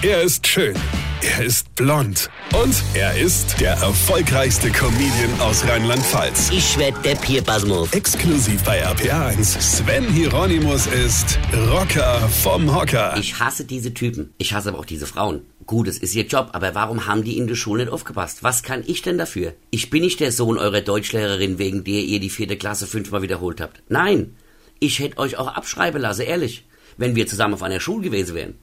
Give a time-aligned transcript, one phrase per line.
[0.00, 0.76] Er ist schön.
[1.22, 2.30] Er ist blond.
[2.54, 6.50] Und er ist der erfolgreichste Comedian aus Rheinland-Pfalz.
[6.52, 7.92] Ich werd der Pierpasmus.
[7.92, 9.60] Exklusiv bei RPA1.
[9.60, 11.40] Sven Hieronymus ist
[11.72, 13.16] Rocker vom Hocker.
[13.18, 14.32] Ich hasse diese Typen.
[14.38, 15.42] Ich hasse aber auch diese Frauen.
[15.66, 18.44] Gut, es ist ihr Job, aber warum haben die in der Schule nicht aufgepasst?
[18.44, 19.54] Was kann ich denn dafür?
[19.70, 23.60] Ich bin nicht der Sohn eurer Deutschlehrerin, wegen der ihr die vierte Klasse fünfmal wiederholt
[23.60, 23.82] habt.
[23.88, 24.36] Nein,
[24.78, 26.68] ich hätte euch auch abschreiben lassen, ehrlich,
[26.98, 28.54] wenn wir zusammen auf einer Schule gewesen wären.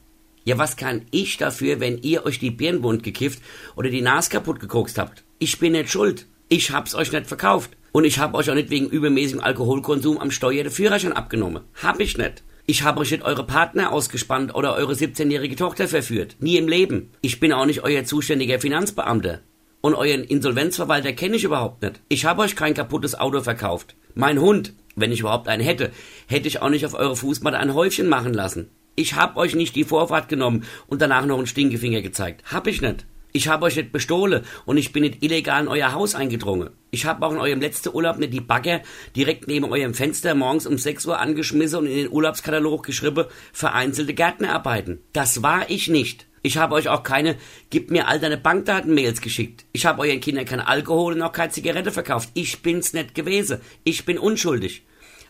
[0.46, 3.42] Ja, was kann ich dafür, wenn ihr euch die Birnen bunt gekifft
[3.74, 5.24] oder die Nase kaputt gekokst habt?
[5.40, 6.28] Ich bin nicht schuld.
[6.48, 7.76] Ich hab's euch nicht verkauft.
[7.90, 11.64] Und ich hab euch auch nicht wegen übermäßigem Alkoholkonsum am Steuer den Führerschein abgenommen.
[11.82, 12.44] Hab ich nicht.
[12.64, 16.36] Ich habe euch nicht eure Partner ausgespannt oder eure 17-jährige Tochter verführt.
[16.38, 17.10] Nie im Leben.
[17.22, 19.40] Ich bin auch nicht euer zuständiger Finanzbeamter.
[19.80, 22.00] Und euren Insolvenzverwalter kenne ich überhaupt nicht.
[22.08, 23.96] Ich habe euch kein kaputtes Auto verkauft.
[24.14, 25.90] Mein Hund, wenn ich überhaupt einen hätte,
[26.28, 28.70] hätte ich auch nicht auf eure Fußmatte ein Häufchen machen lassen.
[28.98, 32.42] Ich hab euch nicht die Vorfahrt genommen und danach noch einen Stinkefinger gezeigt.
[32.50, 33.04] Hab ich nicht.
[33.32, 36.70] Ich hab euch nicht bestohlen und ich bin nicht illegal in euer Haus eingedrungen.
[36.90, 38.80] Ich hab auch in eurem letzten Urlaub nicht die Bagger
[39.14, 44.14] direkt neben eurem Fenster morgens um 6 Uhr angeschmissen und in den Urlaubskatalog geschrieben, vereinzelte
[44.14, 45.02] Gärtnerarbeiten.
[45.12, 46.26] Das war ich nicht.
[46.40, 47.36] Ich habe euch auch keine
[47.68, 49.66] Gib mir all deine Bankdaten-Mails geschickt.
[49.72, 52.30] Ich habe euren Kindern kein Alkohol und auch keine Zigarette verkauft.
[52.32, 53.60] Ich bin's nicht gewesen.
[53.84, 54.84] Ich bin unschuldig.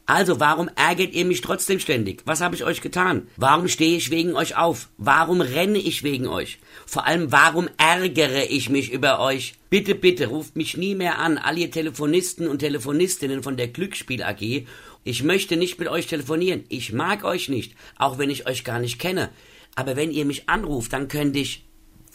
[0.08, 2.22] Also warum ärgert ihr mich trotzdem ständig?
[2.26, 3.26] Was habe ich euch getan?
[3.36, 4.88] Warum stehe ich wegen euch auf?
[4.98, 6.60] Warum renne ich wegen euch?
[6.86, 9.54] Vor allem, warum ärgere ich mich über euch?
[9.68, 14.22] Bitte, bitte, ruft mich nie mehr an, all ihr Telefonisten und Telefonistinnen von der Glücksspiel
[14.22, 14.66] AG.
[15.02, 16.64] Ich möchte nicht mit euch telefonieren.
[16.68, 19.30] Ich mag euch nicht, auch wenn ich euch gar nicht kenne.
[19.74, 21.64] Aber wenn ihr mich anruft, dann könnte ich,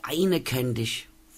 [0.08, 1.10] weine könnte ich,